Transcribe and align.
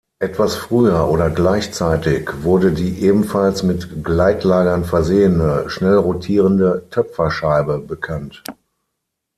Etwas 0.17 0.55
früher 0.55 1.09
oder 1.09 1.29
gleichzeitig 1.29 2.27
wurde 2.41 2.71
die 2.71 3.01
ebenfalls 3.03 3.61
mit 3.61 4.03
Gleitlagern 4.03 4.83
versehene, 4.83 5.69
schnell 5.69 5.93
rotierende 5.97 6.87
Töpferscheibe 6.89 7.77
bekannt. 7.77 8.41